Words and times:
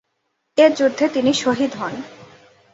এ 0.57 0.65
যুদ্ধে 0.77 1.05
তিনি 1.09 1.31
শহীদ 1.33 1.71
হন। 1.75 1.93